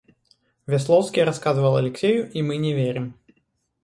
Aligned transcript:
Весловский 0.65 1.21
рассказывал 1.23 1.75
Алексею, 1.75 2.31
и 2.31 2.41
мы 2.41 2.57
не 2.57 2.73
верим. 2.73 3.13